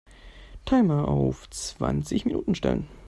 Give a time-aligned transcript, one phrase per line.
[0.65, 2.87] Timer auf zwanzig Minuten stellen.